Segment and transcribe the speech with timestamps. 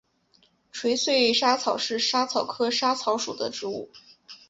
[0.71, 3.91] 垂穗莎草是莎草科莎草属的植物。